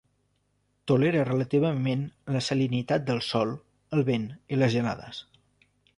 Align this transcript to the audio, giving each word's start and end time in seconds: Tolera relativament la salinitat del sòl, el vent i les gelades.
Tolera 0.91 1.25
relativament 1.27 2.01
la 2.37 2.41
salinitat 2.47 3.07
del 3.11 3.21
sòl, 3.27 3.53
el 3.99 4.03
vent 4.13 4.27
i 4.57 4.61
les 4.63 4.75
gelades. 4.79 5.25